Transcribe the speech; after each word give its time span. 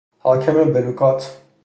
حاکم 0.19 0.73
بلوکات 0.73 1.37